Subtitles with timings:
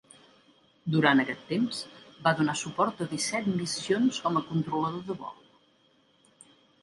[0.93, 1.81] Durant aquest temps,
[2.27, 5.39] va donar suport a disset missions com a controlador de vol.